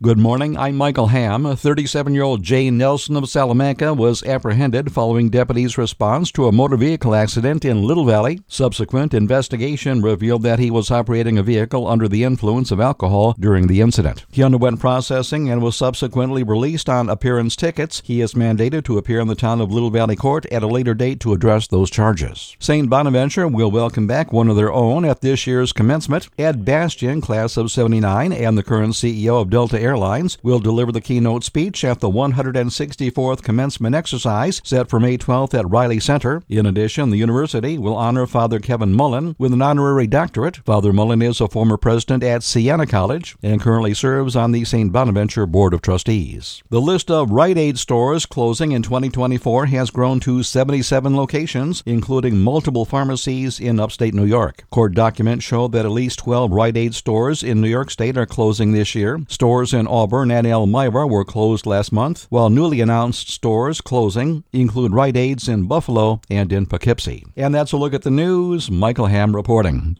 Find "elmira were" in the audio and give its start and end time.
60.46-61.24